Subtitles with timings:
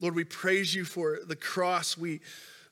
[0.00, 1.96] Lord, we praise you for the cross.
[1.96, 2.20] We,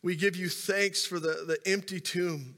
[0.03, 2.55] we give you thanks for the, the empty tomb.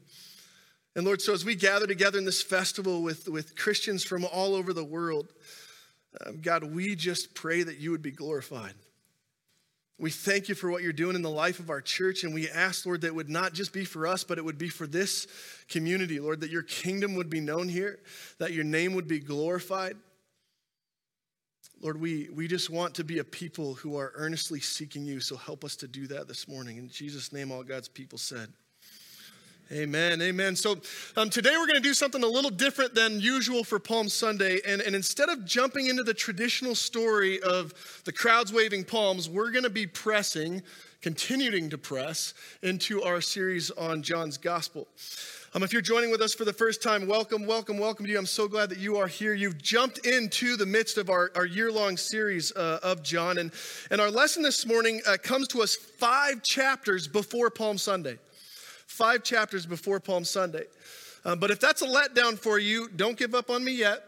[0.95, 4.55] And Lord, so as we gather together in this festival with, with Christians from all
[4.55, 5.33] over the world,
[6.25, 8.73] um, God, we just pray that you would be glorified.
[9.97, 12.49] We thank you for what you're doing in the life of our church, and we
[12.49, 14.87] ask, Lord, that it would not just be for us, but it would be for
[14.87, 15.27] this
[15.69, 17.99] community, Lord, that your kingdom would be known here,
[18.39, 19.95] that your name would be glorified.
[21.81, 25.35] Lord, we, we just want to be a people who are earnestly seeking you, so
[25.35, 26.77] help us to do that this morning.
[26.77, 28.53] In Jesus' name, all God's people said.
[29.73, 30.57] Amen, amen.
[30.57, 30.75] So
[31.15, 34.59] um, today we're going to do something a little different than usual for Palm Sunday.
[34.67, 39.49] And, and instead of jumping into the traditional story of the crowds waving palms, we're
[39.49, 40.61] going to be pressing,
[41.01, 44.89] continuing to press into our series on John's Gospel.
[45.53, 48.17] Um, if you're joining with us for the first time, welcome, welcome, welcome to you.
[48.17, 49.33] I'm so glad that you are here.
[49.33, 53.37] You've jumped into the midst of our, our year long series uh, of John.
[53.37, 53.53] And,
[53.89, 58.17] and our lesson this morning uh, comes to us five chapters before Palm Sunday
[58.91, 60.65] five chapters before Palm Sunday.
[61.23, 64.03] Um, but if that's a letdown for you, don't give up on me yet.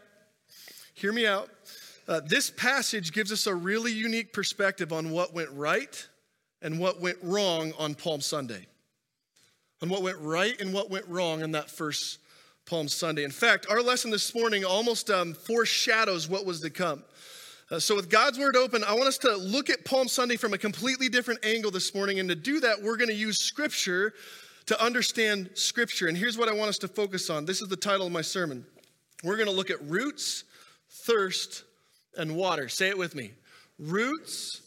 [0.94, 1.48] Hear me out.
[2.06, 6.06] Uh, this passage gives us a really unique perspective on what went right
[6.60, 8.66] and what went wrong on Palm Sunday.
[9.82, 12.18] On what went right and what went wrong on that first
[12.66, 13.24] Palm Sunday.
[13.24, 17.04] In fact, our lesson this morning almost um, foreshadows what was to come.
[17.70, 20.52] Uh, so, with God's word open, I want us to look at Palm Sunday from
[20.52, 22.20] a completely different angle this morning.
[22.20, 24.14] And to do that, we're going to use scripture
[24.66, 26.08] to understand Scripture.
[26.08, 27.44] And here's what I want us to focus on.
[27.44, 28.64] This is the title of my sermon.
[29.22, 30.44] We're going to look at roots,
[30.88, 31.64] thirst,
[32.16, 32.68] and water.
[32.68, 33.32] Say it with me
[33.78, 34.62] roots,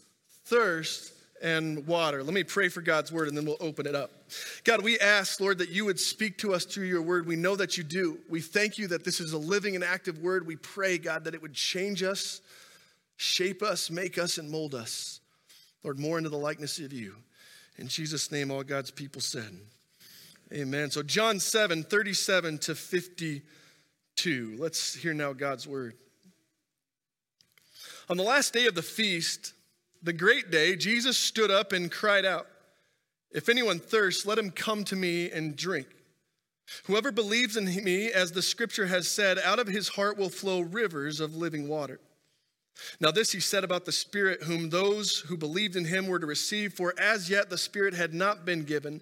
[0.46, 2.24] thirst, and water.
[2.24, 4.12] Let me pray for God's word and then we'll open it up.
[4.64, 7.26] God, we ask, Lord, that you would speak to us through your word.
[7.26, 8.20] We know that you do.
[8.30, 10.48] We thank you that this is a living and active word.
[10.48, 12.42] We pray, God, that it would change us,
[13.18, 15.20] shape us, make us, and mold us.
[15.84, 17.16] Lord, more into the likeness of you.
[17.78, 19.58] In Jesus' name, all God's people said.
[20.54, 20.92] Amen.
[20.92, 24.56] So, John 7 37 to 52.
[24.58, 25.96] Let's hear now God's word.
[28.10, 29.52] On the last day of the feast,
[30.02, 32.48] the great day, Jesus stood up and cried out,
[33.32, 35.88] If anyone thirsts, let him come to me and drink.
[36.86, 40.62] Whoever believes in me, as the scripture has said, out of his heart will flow
[40.62, 42.00] rivers of living water.
[43.02, 46.26] Now, this he said about the Spirit, whom those who believed in him were to
[46.26, 49.02] receive, for as yet the Spirit had not been given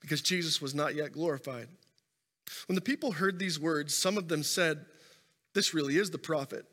[0.00, 1.68] because Jesus was not yet glorified.
[2.66, 4.84] When the people heard these words, some of them said,
[5.54, 6.64] This really is the prophet.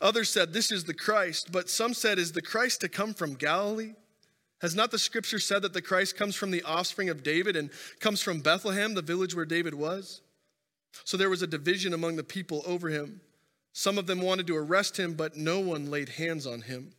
[0.00, 1.50] Others said, This is the Christ.
[1.52, 3.94] But some said, Is the Christ to come from Galilee?
[4.62, 7.70] Has not the scripture said that the Christ comes from the offspring of David and
[8.00, 10.22] comes from Bethlehem, the village where David was?
[11.04, 13.20] So there was a division among the people over him.
[13.74, 16.92] Some of them wanted to arrest him, but no one laid hands on him.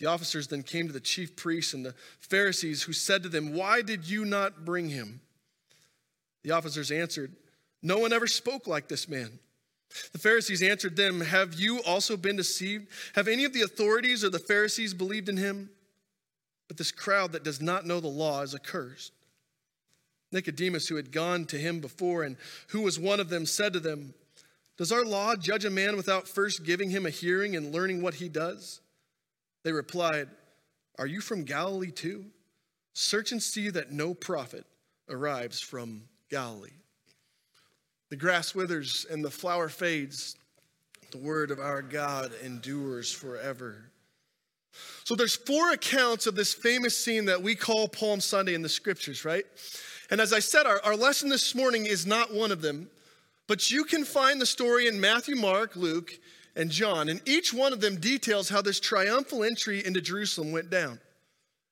[0.00, 3.54] The officers then came to the chief priests and the Pharisees, who said to them,
[3.54, 5.20] Why did you not bring him?
[6.42, 7.36] The officers answered,
[7.82, 9.38] No one ever spoke like this man.
[10.12, 12.88] The Pharisees answered them, Have you also been deceived?
[13.14, 15.68] Have any of the authorities or the Pharisees believed in him?
[16.66, 19.12] But this crowd that does not know the law is accursed.
[20.32, 23.80] Nicodemus, who had gone to him before and who was one of them, said to
[23.80, 24.14] them,
[24.78, 28.14] Does our law judge a man without first giving him a hearing and learning what
[28.14, 28.80] he does?
[29.62, 30.28] They replied,
[30.98, 32.26] Are you from Galilee too?
[32.92, 34.64] Search and see that no prophet
[35.08, 36.70] arrives from Galilee.
[38.10, 40.36] The grass withers and the flower fades.
[41.12, 43.90] The word of our God endures forever.
[45.04, 48.68] So there's four accounts of this famous scene that we call Palm Sunday in the
[48.68, 49.44] scriptures, right?
[50.10, 52.88] And as I said, our, our lesson this morning is not one of them,
[53.46, 56.12] but you can find the story in Matthew, Mark, Luke,
[56.56, 57.08] and John.
[57.08, 61.00] And each one of them details how this triumphal entry into Jerusalem went down.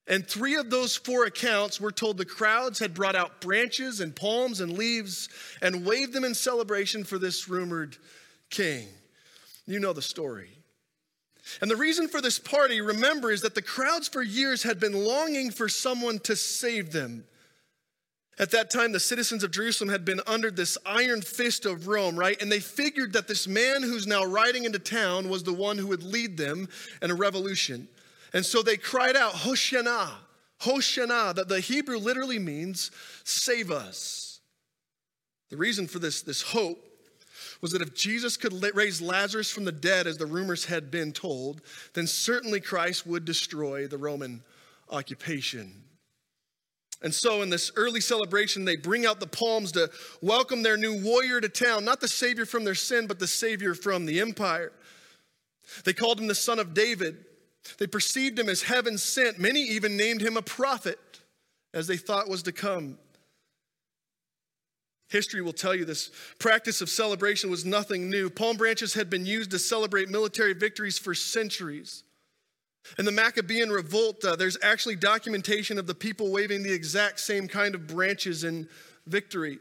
[0.07, 4.17] And three of those four accounts were told the crowds had brought out branches and
[4.17, 5.29] palms and leaves
[5.61, 7.97] and waved them in celebration for this rumored
[8.49, 8.89] king.
[9.67, 10.49] You know the story.
[11.61, 15.05] And the reason for this party, remember, is that the crowds for years had been
[15.05, 17.25] longing for someone to save them
[18.39, 22.17] at that time, the citizens of Jerusalem had been under this iron fist of Rome,
[22.17, 22.41] right?
[22.41, 25.89] And they figured that this man who's now riding into town was the one who
[25.89, 26.69] would lead them
[27.03, 27.89] in a revolution.
[28.33, 30.11] And so they cried out, Hoshana,
[30.61, 32.93] Hoshana, that the Hebrew literally means
[33.25, 34.41] save us.
[35.51, 36.79] The reason for this, this hope
[37.61, 41.13] was that if Jesus could raise Lazarus from the dead, as the rumors had been
[41.13, 41.61] told,
[41.95, 44.45] then certainly Christ would destroy the Roman
[44.91, 45.83] occupation.
[47.01, 49.89] And so, in this early celebration, they bring out the palms to
[50.21, 53.75] welcome their new warrior to town, not the Savior from their sin, but the Savior
[53.75, 54.73] from the empire.
[55.85, 57.25] They called him the Son of David.
[57.79, 59.39] They perceived him as heaven sent.
[59.39, 60.99] Many even named him a prophet,
[61.73, 62.99] as they thought was to come.
[65.09, 68.29] History will tell you this practice of celebration was nothing new.
[68.29, 72.03] Palm branches had been used to celebrate military victories for centuries.
[72.99, 77.47] In the Maccabean revolt, uh, there's actually documentation of the people waving the exact same
[77.47, 78.69] kind of branches in
[79.07, 79.59] victory.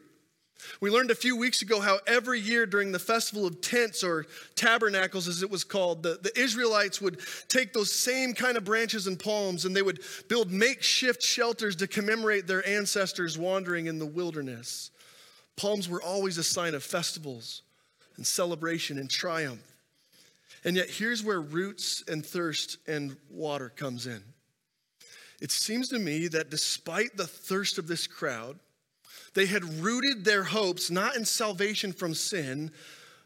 [0.81, 4.25] We learned a few weeks ago how every year during the festival of tents or
[4.55, 9.07] tabernacles, as it was called, the, the Israelites would take those same kind of branches
[9.07, 14.05] and palms and they would build makeshift shelters to commemorate their ancestors wandering in the
[14.05, 14.91] wilderness.
[15.55, 17.61] Palms were always a sign of festivals
[18.15, 19.76] and celebration and triumph.
[20.63, 24.23] And yet, here's where roots and thirst and water comes in.
[25.39, 28.59] It seems to me that despite the thirst of this crowd,
[29.33, 32.71] they had rooted their hopes not in salvation from sin,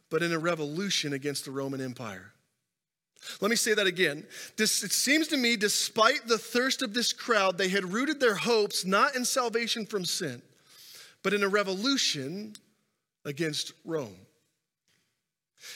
[0.10, 2.34] but in a revolution against the Roman Empire.
[3.40, 4.26] Let me say that again.
[4.58, 8.36] This, it seems to me, despite the thirst of this crowd, they had rooted their
[8.36, 10.42] hopes not in salvation from sin,
[11.24, 12.56] but in a revolution
[13.24, 14.18] against Rome.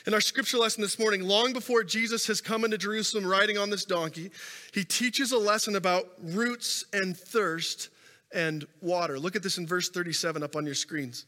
[0.06, 3.70] In our scripture lesson this morning, long before Jesus has come into Jerusalem riding on
[3.70, 4.32] this donkey,
[4.74, 7.90] he teaches a lesson about roots and thirst
[8.34, 9.20] and water.
[9.20, 11.26] Look at this in verse 37 up on your screens.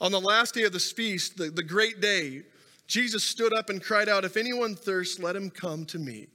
[0.00, 2.42] On the last day of this feast, the, the great day,
[2.86, 6.28] Jesus stood up and cried out, If anyone thirsts, let him come to me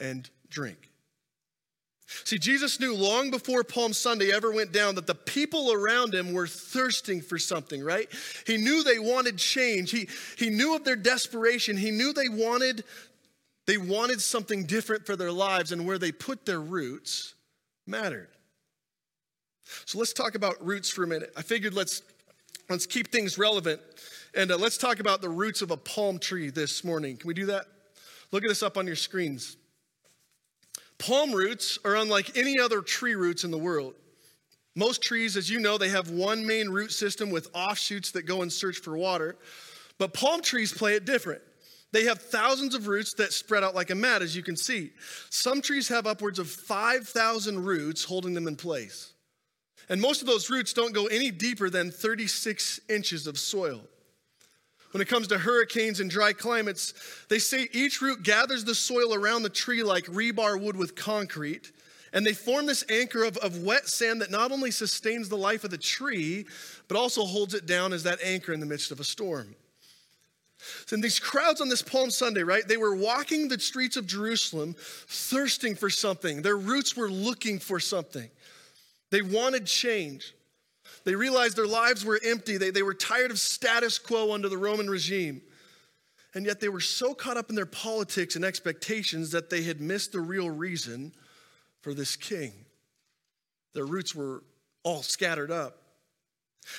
[0.00, 0.90] and drink.
[2.06, 6.32] See, Jesus knew long before Palm Sunday ever went down that the people around him
[6.32, 8.08] were thirsting for something, right?
[8.46, 9.90] He knew they wanted change.
[9.90, 10.08] He,
[10.38, 11.76] he knew of their desperation.
[11.76, 12.84] He knew they wanted,
[13.66, 17.34] they wanted something different for their lives, and where they put their roots
[17.86, 18.28] mattered.
[19.84, 21.32] So let's talk about roots for a minute.
[21.36, 22.02] I figured let's
[22.68, 23.80] let's keep things relevant
[24.34, 27.16] and uh, let's talk about the roots of a palm tree this morning.
[27.16, 27.64] Can we do that?
[28.32, 29.56] Look at this up on your screens.
[30.98, 33.94] Palm roots are unlike any other tree roots in the world.
[34.74, 38.42] Most trees, as you know, they have one main root system with offshoots that go
[38.42, 39.36] and search for water.
[39.98, 41.42] But palm trees play it different.
[41.92, 44.92] They have thousands of roots that spread out like a mat, as you can see.
[45.30, 49.12] Some trees have upwards of 5,000 roots holding them in place.
[49.88, 53.80] And most of those roots don't go any deeper than 36 inches of soil.
[54.96, 56.94] When it comes to hurricanes and dry climates,
[57.28, 61.70] they say each root gathers the soil around the tree like rebar would with concrete,
[62.14, 65.64] and they form this anchor of, of wet sand that not only sustains the life
[65.64, 66.46] of the tree,
[66.88, 69.54] but also holds it down as that anchor in the midst of a storm.
[70.90, 72.66] And these crowds on this Palm Sunday, right?
[72.66, 76.40] They were walking the streets of Jerusalem, thirsting for something.
[76.40, 78.30] Their roots were looking for something.
[79.10, 80.32] They wanted change.
[81.06, 82.56] They realized their lives were empty.
[82.58, 85.40] They, they were tired of status quo under the Roman regime.
[86.34, 89.80] And yet they were so caught up in their politics and expectations that they had
[89.80, 91.12] missed the real reason
[91.80, 92.52] for this king.
[93.72, 94.42] Their roots were
[94.82, 95.78] all scattered up.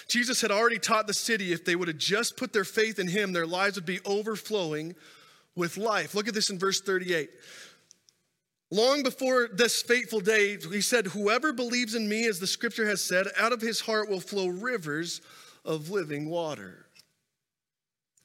[0.09, 3.07] Jesus had already taught the city if they would have just put their faith in
[3.07, 4.93] him, their lives would be overflowing
[5.55, 6.13] with life.
[6.13, 7.29] Look at this in verse 38.
[8.69, 13.01] Long before this fateful day, he said, Whoever believes in me, as the scripture has
[13.01, 15.21] said, out of his heart will flow rivers
[15.63, 16.85] of living water.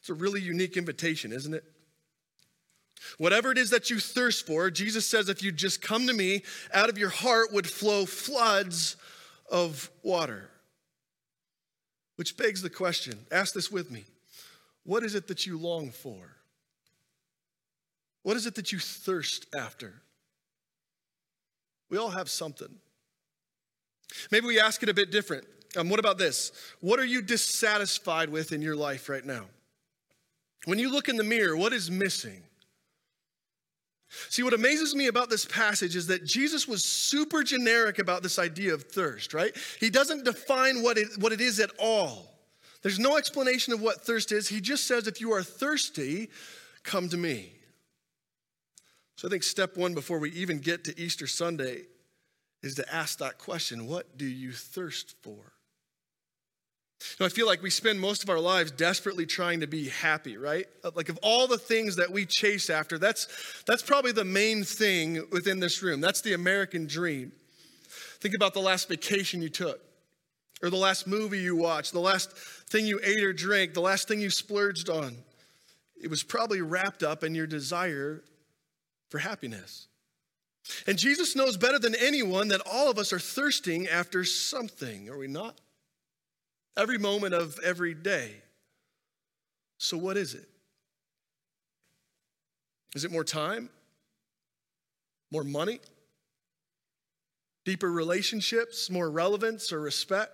[0.01, 1.65] It's a really unique invitation, isn't it?
[3.19, 6.43] Whatever it is that you thirst for, Jesus says, if you just come to me,
[6.73, 8.97] out of your heart would flow floods
[9.51, 10.51] of water.
[12.17, 14.05] Which begs the question ask this with me
[14.85, 16.37] what is it that you long for?
[18.23, 20.03] What is it that you thirst after?
[21.93, 22.75] We all have something.
[24.31, 25.45] Maybe we ask it a bit different.
[25.77, 26.51] Um, what about this?
[26.81, 29.45] What are you dissatisfied with in your life right now?
[30.65, 32.43] When you look in the mirror, what is missing?
[34.31, 38.39] See, what amazes me about this passage is that Jesus was super generic about this
[38.39, 39.55] idea of thirst, right?
[39.79, 42.33] He doesn't define what it, what it is at all.
[42.81, 44.49] There's no explanation of what thirst is.
[44.49, 46.31] He just says, if you are thirsty,
[46.85, 47.53] come to me.
[49.23, 51.83] So I think step one before we even get to Easter Sunday
[52.61, 55.53] is to ask that question what do you thirst for?
[57.21, 60.37] Know, I feel like we spend most of our lives desperately trying to be happy,
[60.37, 60.67] right?
[60.97, 63.29] Like of all the things that we chase after, that's
[63.65, 66.01] that's probably the main thing within this room.
[66.01, 67.31] That's the American dream.
[68.19, 69.81] Think about the last vacation you took,
[70.65, 74.09] or the last movie you watched, the last thing you ate or drank, the last
[74.09, 75.15] thing you splurged on.
[76.03, 78.25] It was probably wrapped up in your desire
[79.13, 79.89] for happiness.
[80.87, 85.19] And Jesus knows better than anyone that all of us are thirsting after something, are
[85.19, 85.61] we not?
[86.79, 88.31] Every moment of every day.
[89.77, 90.49] So, what is it?
[92.95, 93.69] Is it more time?
[95.31, 95.81] More money?
[97.67, 98.89] Deeper relationships?
[98.89, 100.33] More relevance or respect?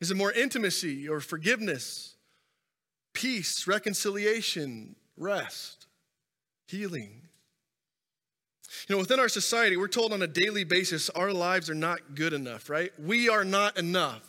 [0.00, 2.16] Is it more intimacy or forgiveness?
[3.12, 5.86] Peace, reconciliation, rest,
[6.66, 7.28] healing?
[8.88, 12.14] You know, within our society, we're told on a daily basis our lives are not
[12.14, 12.92] good enough, right?
[12.98, 14.28] We are not enough.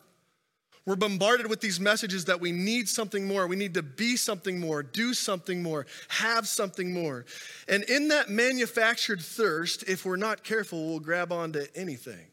[0.85, 3.47] We're bombarded with these messages that we need something more.
[3.47, 7.25] We need to be something more, do something more, have something more.
[7.69, 12.27] And in that manufactured thirst, if we're not careful, we'll grab onto anything.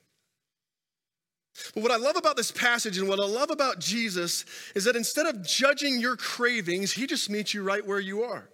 [1.75, 4.97] But what I love about this passage and what I love about Jesus is that
[4.97, 8.49] instead of judging your cravings, he just meets you right where you are.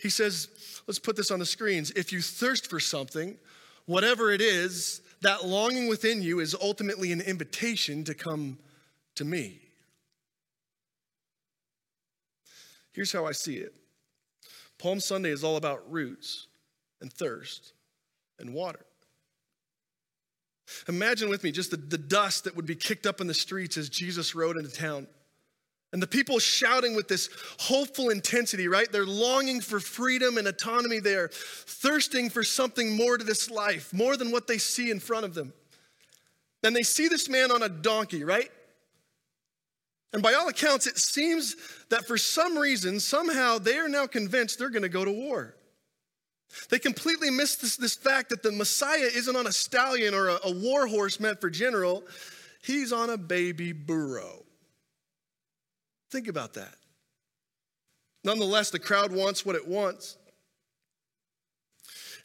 [0.00, 0.48] He says,
[0.86, 1.90] let's put this on the screens.
[1.90, 3.36] If you thirst for something,
[3.84, 8.58] whatever it is, that longing within you is ultimately an invitation to come
[9.16, 9.60] to me.
[12.92, 13.74] Here's how I see it
[14.78, 16.46] Palm Sunday is all about roots
[17.02, 17.74] and thirst
[18.38, 18.84] and water.
[20.88, 23.76] Imagine with me just the, the dust that would be kicked up in the streets
[23.76, 25.08] as Jesus rode into town.
[25.92, 27.28] And the people shouting with this
[27.58, 28.90] hopeful intensity, right?
[28.90, 31.00] They're longing for freedom and autonomy.
[31.00, 35.24] They're thirsting for something more to this life, more than what they see in front
[35.24, 35.52] of them.
[36.62, 38.50] And they see this man on a donkey, right?
[40.12, 41.56] And by all accounts, it seems
[41.88, 45.56] that for some reason, somehow, they are now convinced they're going to go to war.
[46.68, 50.38] They completely miss this, this fact that the Messiah isn't on a stallion or a,
[50.44, 52.04] a war horse meant for general,
[52.62, 54.44] he's on a baby burro.
[56.10, 56.74] Think about that.
[58.24, 60.16] Nonetheless, the crowd wants what it wants.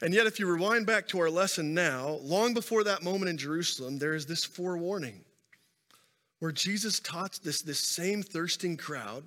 [0.02, 3.38] And yet, if you rewind back to our lesson now, long before that moment in
[3.38, 5.24] Jerusalem, there is this forewarning
[6.40, 9.24] where Jesus taught this, this same thirsting crowd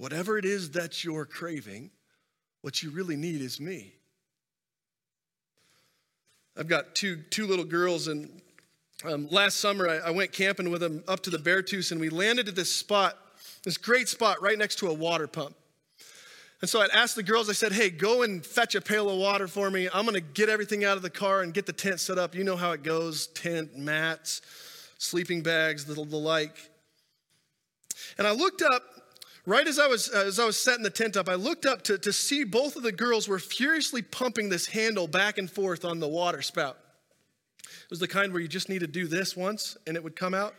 [0.00, 1.90] whatever it is that you're craving,
[2.62, 3.92] what you really need is me.
[6.56, 8.40] I've got two, two little girls, and
[9.04, 12.08] um, last summer I, I, went camping with them up to the Beartooth, and we
[12.08, 13.18] landed at this spot,
[13.64, 15.54] this great spot right next to a water pump.
[16.60, 19.18] And so I'd asked the girls, I said, hey, go and fetch a pail of
[19.18, 19.88] water for me.
[19.94, 22.34] I'm gonna get everything out of the car and get the tent set up.
[22.34, 24.42] You know how it goes tent, mats,
[24.98, 26.56] sleeping bags, the, the like.
[28.18, 28.82] And I looked up,
[29.46, 31.96] right as I was as I was setting the tent up, I looked up to,
[31.96, 35.98] to see both of the girls were furiously pumping this handle back and forth on
[35.98, 36.76] the water spout.
[37.64, 40.14] It was the kind where you just need to do this once and it would
[40.14, 40.54] come out.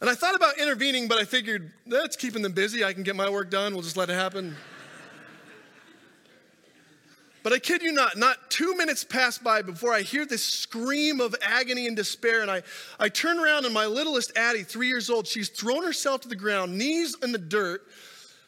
[0.00, 2.84] And I thought about intervening, but I figured that's keeping them busy.
[2.84, 3.74] I can get my work done.
[3.74, 4.56] We'll just let it happen.
[7.42, 11.20] But I kid you not, not two minutes pass by before I hear this scream
[11.20, 12.42] of agony and despair.
[12.42, 12.62] And I,
[12.98, 16.36] I turn around, and my littlest Addie, three years old, she's thrown herself to the
[16.36, 17.82] ground, knees in the dirt,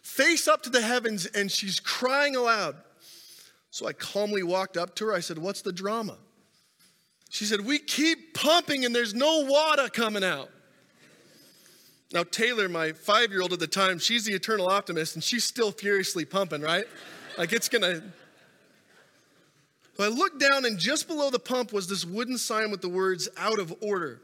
[0.03, 2.77] face up to the heavens, and she's crying aloud.
[3.71, 5.15] So I calmly walked up to her.
[5.15, 6.19] I said, What's the drama?
[7.31, 10.51] She said, We keep pumping, and there's no water coming out.
[12.13, 15.45] Now, Taylor, my five year old at the time, she's the eternal optimist, and she's
[15.45, 16.85] still furiously pumping, right?
[17.39, 18.03] Like it's gonna
[19.97, 22.89] so I looked down, and just below the pump was this wooden sign with the
[22.89, 24.21] words out of order.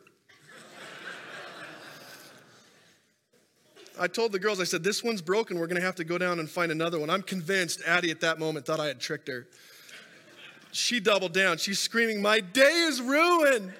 [4.01, 5.59] I told the girls, I said, this one's broken.
[5.59, 7.11] We're going to have to go down and find another one.
[7.11, 9.49] I'm convinced Addie at that moment thought I had tricked her.
[10.71, 11.59] She doubled down.
[11.59, 13.73] She's screaming, My day is ruined.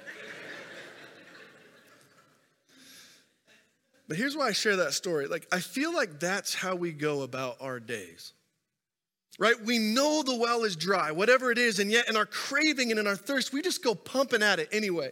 [4.09, 5.27] But here's why I share that story.
[5.27, 8.33] Like, I feel like that's how we go about our days
[9.39, 9.55] right?
[9.65, 12.99] We know the well is dry, whatever it is, and yet in our craving and
[12.99, 15.11] in our thirst, we just go pumping at it anyway.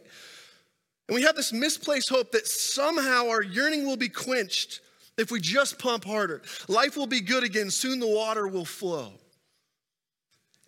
[1.09, 4.81] And we have this misplaced hope that somehow our yearning will be quenched
[5.17, 6.43] if we just pump harder.
[6.69, 9.13] Life will be good again, soon the water will flow.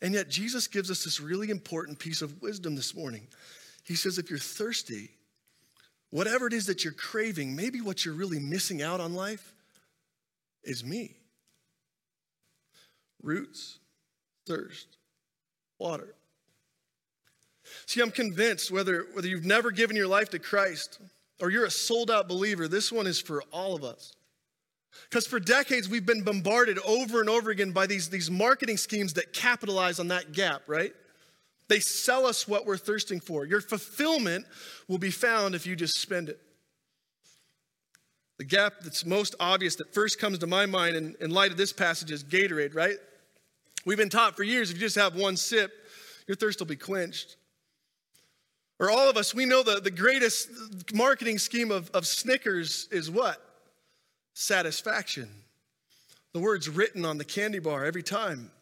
[0.01, 3.27] And yet, Jesus gives us this really important piece of wisdom this morning.
[3.83, 5.11] He says, if you're thirsty,
[6.11, 9.55] whatever it is that you're craving, maybe what you're really missing out on life
[10.65, 11.17] is me
[13.23, 13.79] roots,
[14.47, 14.97] thirst,
[15.79, 16.15] water.
[17.87, 21.01] See, I'm convinced whether, whether you've never given your life to Christ
[21.41, 24.15] or you're a sold out believer, this one is for all of us.
[25.11, 29.15] Because for decades, we've been bombarded over and over again by these, these marketing schemes
[29.15, 30.93] that capitalize on that gap, right?
[31.69, 33.45] They sell us what we're thirsting for.
[33.45, 34.47] Your fulfillment
[34.89, 36.41] will be found if you just spend it.
[38.39, 41.57] The gap that's most obvious that first comes to my mind in, in light of
[41.57, 42.97] this passage is Gatorade, right?
[43.85, 45.73] We've been taught for years if you just have one sip,
[46.27, 47.37] your thirst will be quenched.
[48.79, 50.49] Or all of us, we know the, the greatest
[50.95, 53.43] marketing scheme of, of Snickers is what?
[54.35, 55.29] Satisfaction.
[56.33, 58.53] The word's written on the candy bar every time.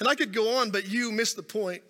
[0.00, 1.82] And I could go on, but you missed the point.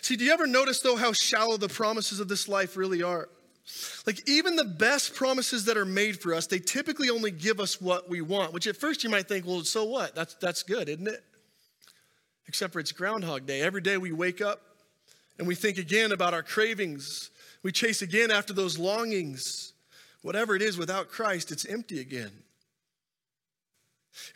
[0.00, 3.28] See, do you ever notice, though, how shallow the promises of this life really are?
[4.06, 7.80] Like, even the best promises that are made for us, they typically only give us
[7.80, 10.14] what we want, which at first you might think, well, so what?
[10.14, 11.24] That's, that's good, isn't it?
[12.46, 13.62] Except for it's Groundhog Day.
[13.62, 14.60] Every day we wake up
[15.38, 17.30] and we think again about our cravings.
[17.62, 19.72] We chase again after those longings.
[20.22, 22.30] Whatever it is, without Christ, it's empty again.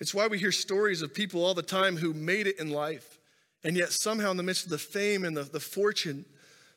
[0.00, 3.17] It's why we hear stories of people all the time who made it in life,
[3.64, 6.24] and yet somehow in the midst of the fame and the, the fortune,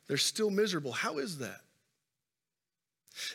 [0.07, 0.91] they're still miserable.
[0.91, 1.61] How is that?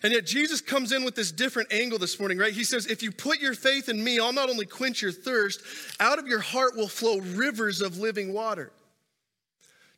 [0.02, 2.52] And yet Jesus comes in with this different angle this morning, right?
[2.52, 5.60] He says, If you put your faith in me, I'll not only quench your thirst,
[6.00, 8.72] out of your heart will flow rivers of living water.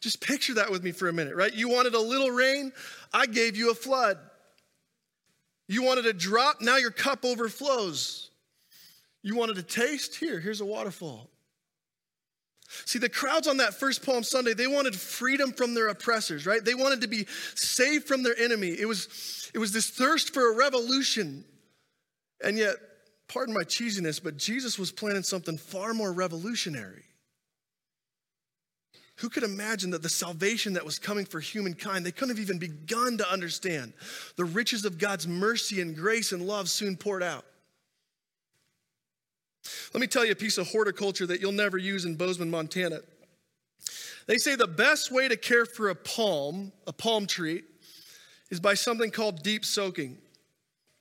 [0.01, 1.53] Just picture that with me for a minute, right?
[1.53, 2.73] You wanted a little rain,
[3.13, 4.19] I gave you a flood.
[5.67, 8.31] You wanted a drop, now your cup overflows.
[9.23, 11.31] You wanted a taste, here, here's a waterfall.
[12.69, 16.63] See, the crowds on that first Palm Sunday, they wanted freedom from their oppressors, right?
[16.63, 18.69] They wanted to be saved from their enemy.
[18.79, 21.45] It was, it was this thirst for a revolution.
[22.45, 22.75] And yet,
[23.27, 27.05] pardon my cheesiness, but Jesus was planning something far more revolutionary.
[29.17, 32.59] Who could imagine that the salvation that was coming for humankind, they couldn't have even
[32.59, 33.95] begun to understand
[34.37, 37.45] the riches of God's mercy and grace and love soon poured out.
[39.93, 43.01] Let me tell you a piece of horticulture that you'll never use in Bozeman, Montana.
[44.27, 47.63] They say the best way to care for a palm, a palm tree,
[48.51, 50.19] is by something called deep soaking.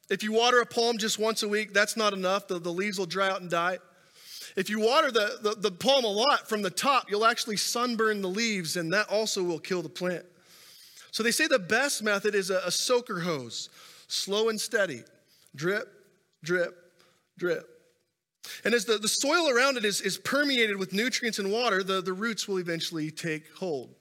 [0.09, 2.47] If you water a palm just once a week, that's not enough.
[2.47, 3.79] The, the leaves will dry out and die.
[4.55, 8.21] If you water the, the, the palm a lot from the top, you'll actually sunburn
[8.21, 10.25] the leaves, and that also will kill the plant.
[11.11, 13.69] So they say the best method is a, a soaker hose,
[14.07, 15.03] slow and steady,
[15.55, 15.87] drip,
[16.43, 16.75] drip,
[17.37, 17.76] drip.
[18.63, 22.01] And as the, the soil around it is, is permeated with nutrients and water, the,
[22.01, 23.93] the roots will eventually take hold.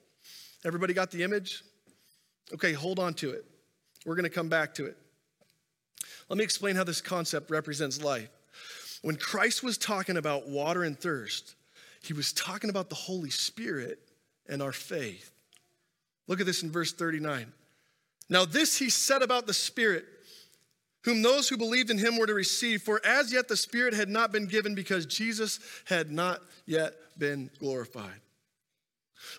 [0.65, 1.63] Everybody got the image?
[2.53, 3.45] Okay, hold on to it.
[4.05, 4.97] We're going to come back to it.
[6.29, 8.29] Let me explain how this concept represents life.
[9.01, 11.55] When Christ was talking about water and thirst,
[12.03, 13.99] he was talking about the Holy Spirit
[14.47, 15.31] and our faith.
[16.27, 17.51] Look at this in verse 39.
[18.29, 20.05] Now, this he said about the Spirit
[21.07, 22.81] whom those who believed in him were to receive.
[22.81, 27.49] For as yet the Spirit had not been given because Jesus had not yet been
[27.59, 28.19] glorified.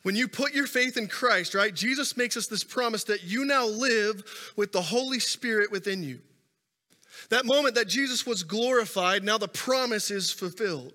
[0.02, 3.44] When you put your faith in Christ, right, Jesus makes us this promise that you
[3.44, 4.24] now live
[4.56, 6.20] with the Holy Spirit within you.
[7.28, 10.94] That moment that Jesus was glorified, now the promise is fulfilled.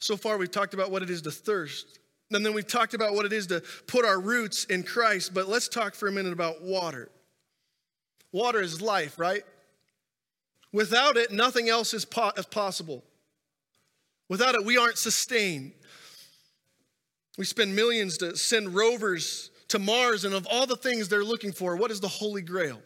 [0.00, 2.00] So far, we've talked about what it is to thirst.
[2.32, 5.32] And then we've talked about what it is to put our roots in Christ.
[5.32, 7.08] But let's talk for a minute about water.
[8.32, 9.42] Water is life, right?
[10.72, 13.02] Without it, nothing else is, po- possible.
[14.28, 15.72] Without it, we aren't sustained.
[17.38, 21.52] We spend millions to send rovers to Mars, and of all the things they're looking
[21.52, 22.80] for, what is the Holy Grail?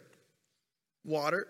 [1.03, 1.47] Water.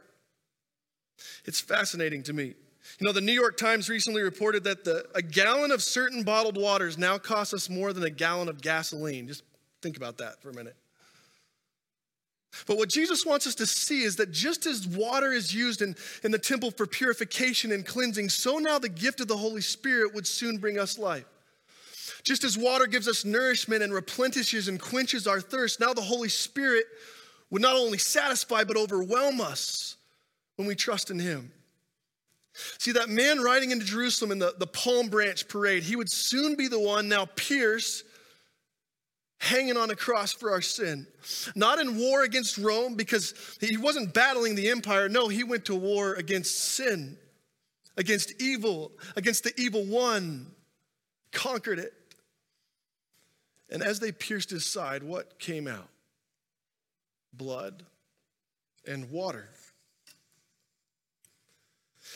[1.46, 2.54] It's fascinating to me.
[3.00, 6.58] You know, the New York Times recently reported that the, a gallon of certain bottled
[6.58, 9.28] waters now costs us more than a gallon of gasoline.
[9.28, 9.44] Just
[9.82, 10.76] think about that for a minute.
[12.68, 15.96] But what Jesus wants us to see is that just as water is used in,
[16.24, 20.14] in the temple for purification and cleansing, so now the gift of the Holy Spirit
[20.14, 21.26] would soon bring us life.
[22.24, 26.30] Just as water gives us nourishment and replenishes and quenches our thirst, now the Holy
[26.30, 26.86] Spirit
[27.50, 29.96] would not only satisfy but overwhelm us
[30.58, 31.52] when we trust in Him.
[32.78, 36.56] See, that man riding into Jerusalem in the, the palm branch parade, he would soon
[36.56, 38.04] be the one now pierced
[39.42, 41.08] hanging on a cross for our sin.
[41.56, 45.10] Not in war against Rome because he wasn't battling the empire.
[45.10, 47.18] No, he went to war against sin,
[47.98, 50.52] against evil, against the evil one,
[51.32, 51.94] conquered it.
[53.72, 55.90] And as they pierced his side, what came out?
[57.34, 57.84] Blood
[58.86, 59.50] and water.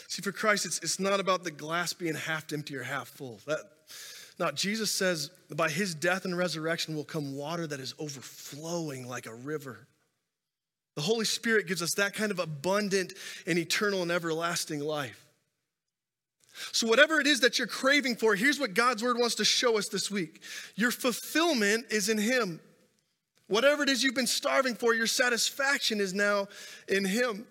[0.07, 3.39] See, for Christ, it's, it's not about the glass being half empty or half full.
[3.47, 3.59] That,
[4.37, 9.27] now, Jesus says, by his death and resurrection will come water that is overflowing like
[9.27, 9.87] a river.
[10.95, 13.13] The Holy Spirit gives us that kind of abundant
[13.47, 15.21] and eternal and everlasting life.
[16.71, 19.77] So, whatever it is that you're craving for, here's what God's word wants to show
[19.77, 20.41] us this week
[20.75, 22.61] your fulfillment is in Him.
[23.47, 26.47] Whatever it is you've been starving for, your satisfaction is now
[26.87, 27.45] in Him.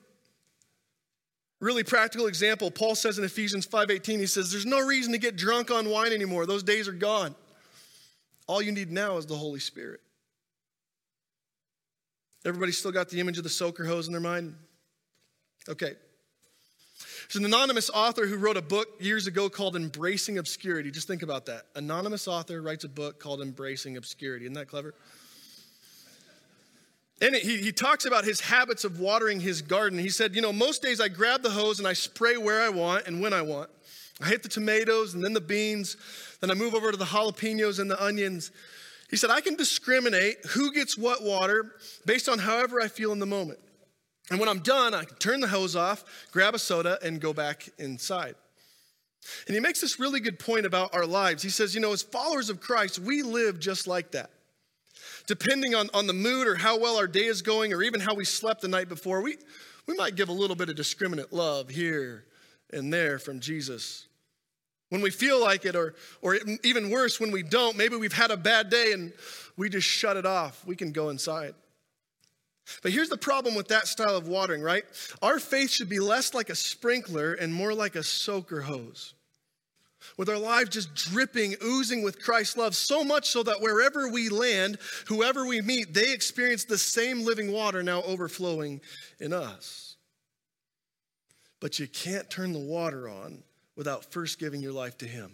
[1.60, 5.36] Really practical example, Paul says in Ephesians 5:18, he says, There's no reason to get
[5.36, 6.46] drunk on wine anymore.
[6.46, 7.34] Those days are gone.
[8.46, 10.00] All you need now is the Holy Spirit.
[12.44, 14.54] Everybody still got the image of the soaker hose in their mind?
[15.68, 15.94] Okay.
[17.22, 20.90] There's an anonymous author who wrote a book years ago called Embracing Obscurity.
[20.90, 21.64] Just think about that.
[21.74, 24.44] Anonymous author writes a book called Embracing Obscurity.
[24.44, 24.94] Isn't that clever?
[27.20, 29.98] And he, he talks about his habits of watering his garden.
[29.98, 32.68] He said, You know, most days I grab the hose and I spray where I
[32.68, 33.70] want and when I want.
[34.20, 35.96] I hit the tomatoes and then the beans.
[36.40, 38.50] Then I move over to the jalapenos and the onions.
[39.10, 43.18] He said, I can discriminate who gets what water based on however I feel in
[43.18, 43.60] the moment.
[44.30, 47.32] And when I'm done, I can turn the hose off, grab a soda, and go
[47.32, 48.34] back inside.
[49.46, 51.42] And he makes this really good point about our lives.
[51.42, 54.30] He says, You know, as followers of Christ, we live just like that.
[55.26, 58.14] Depending on, on the mood or how well our day is going, or even how
[58.14, 59.36] we slept the night before, we,
[59.86, 62.24] we might give a little bit of discriminate love here
[62.72, 64.06] and there from Jesus.
[64.90, 68.30] When we feel like it, or, or even worse, when we don't, maybe we've had
[68.30, 69.12] a bad day and
[69.56, 70.64] we just shut it off.
[70.66, 71.54] We can go inside.
[72.82, 74.84] But here's the problem with that style of watering, right?
[75.22, 79.13] Our faith should be less like a sprinkler and more like a soaker hose.
[80.16, 84.28] With our lives just dripping, oozing with Christ's love, so much so that wherever we
[84.28, 88.80] land, whoever we meet, they experience the same living water now overflowing
[89.18, 89.96] in us.
[91.60, 93.42] But you can't turn the water on
[93.76, 95.32] without first giving your life to Him.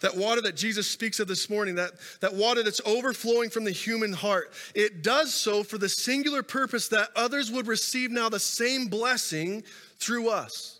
[0.00, 3.70] That water that Jesus speaks of this morning, that, that water that's overflowing from the
[3.70, 8.40] human heart, it does so for the singular purpose that others would receive now the
[8.40, 9.62] same blessing
[9.98, 10.75] through us.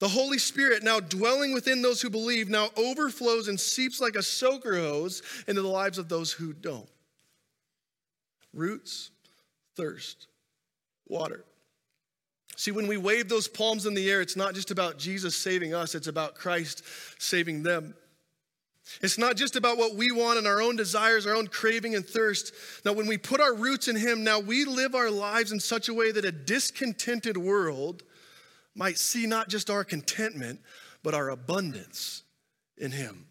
[0.00, 4.22] The Holy Spirit, now dwelling within those who believe, now overflows and seeps like a
[4.22, 6.88] soaker hose into the lives of those who don't.
[8.54, 9.10] Roots,
[9.76, 10.28] thirst,
[11.08, 11.44] water.
[12.56, 15.74] See, when we wave those palms in the air, it's not just about Jesus saving
[15.74, 16.82] us, it's about Christ
[17.18, 17.94] saving them.
[19.02, 22.06] It's not just about what we want and our own desires, our own craving and
[22.06, 22.52] thirst.
[22.84, 25.88] Now, when we put our roots in Him, now we live our lives in such
[25.88, 28.02] a way that a discontented world
[28.78, 30.60] might see not just our contentment,
[31.02, 32.22] but our abundance
[32.76, 33.26] in Him.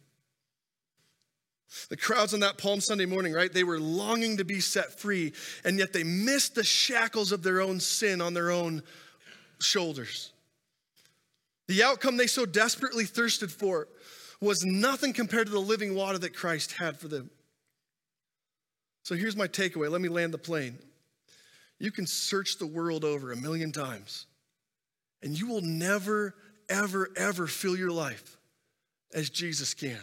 [1.90, 3.52] The crowds on that Palm Sunday morning, right?
[3.52, 5.34] They were longing to be set free,
[5.64, 8.84] and yet they missed the shackles of their own sin on their own
[9.60, 10.32] shoulders.
[11.68, 13.88] The outcome they so desperately thirsted for
[14.42, 17.30] was nothing compared to the living water that Christ had for them.
[19.04, 19.90] So here's my takeaway.
[19.90, 20.78] Let me land the plane.
[21.80, 24.26] You can search the world over a million times,
[25.22, 26.36] and you will never,
[26.70, 28.38] ever, ever fill your life
[29.14, 30.02] as Jesus can.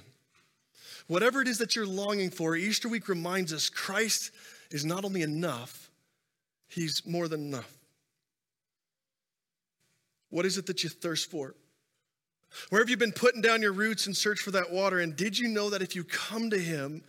[1.07, 4.31] Whatever it is that you're longing for, Easter week reminds us Christ
[4.70, 5.90] is not only enough,
[6.66, 7.72] He's more than enough.
[10.31, 11.55] What is it that you thirst for?
[12.70, 14.98] Where have you been putting down your roots in search for that water?
[14.98, 17.03] And did you know that if you come to Him,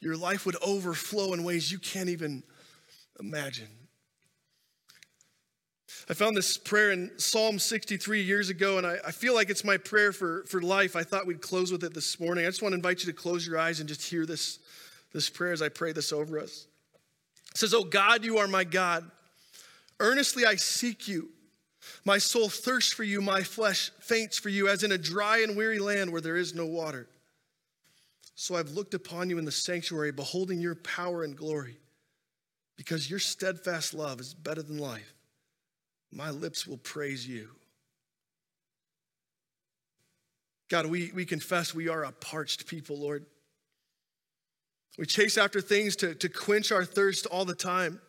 [0.00, 2.42] your life would overflow in ways you can't even
[3.20, 3.68] imagine?
[6.08, 9.64] I found this prayer in Psalm 63 years ago, and I, I, feel like it's
[9.64, 10.96] my prayer for, for life.
[10.96, 12.44] I thought we'd close with it this morning.
[12.44, 14.58] I just want to invite you to close your eyes and just hear this,
[15.14, 16.66] this prayer as I pray this over us.
[17.52, 19.10] It says, Oh God, you are my God.
[19.98, 21.30] Earnestly I seek you.
[22.04, 25.56] My soul thirsts for you, my flesh faints for you, as in a dry and
[25.56, 27.06] weary land where there is no water.
[28.34, 31.76] So I've looked upon you in the sanctuary, beholding your power and glory.
[32.76, 35.13] Because your steadfast love is better than life,
[36.14, 37.48] my lips will praise you.
[40.70, 43.26] God, we, we confess we are a parched people, Lord.
[44.96, 48.00] We chase after things to, to quench our thirst all the time.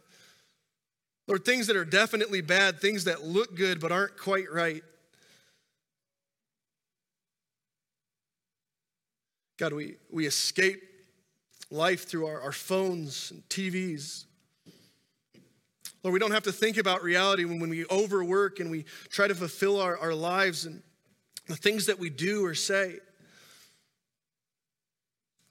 [1.27, 4.83] Lord, things that are definitely bad, things that look good but aren't quite right.
[9.57, 10.83] God, we, we escape
[11.71, 14.25] life through our, our phones and TVs.
[16.05, 19.27] Lord, we don't have to think about reality when, when we overwork and we try
[19.27, 20.81] to fulfill our, our lives and
[21.47, 22.99] the things that we do or say.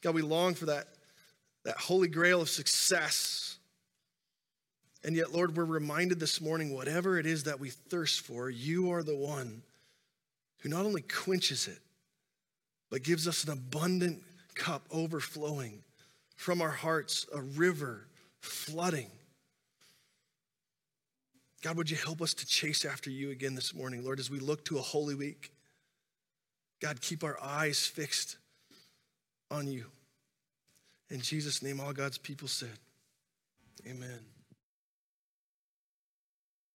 [0.01, 0.87] God, we long for that,
[1.65, 3.45] that holy grail of success
[5.05, 8.91] and yet, Lord, we're reminded this morning whatever it is that we thirst for, you
[8.91, 9.63] are the one
[10.61, 11.79] who not only quenches it,
[12.91, 14.23] but gives us an abundant
[14.55, 15.83] cup overflowing
[16.37, 18.09] from our hearts, a river
[18.41, 19.11] flooding.
[21.65, 24.39] God, would you help us to chase after you again this morning, Lord, as we
[24.39, 25.51] look to a holy week?
[26.83, 28.37] God, keep our eyes fixed
[29.51, 29.87] on you.
[31.09, 32.79] In Jesus' name, all God's people said,
[33.89, 34.21] Amen.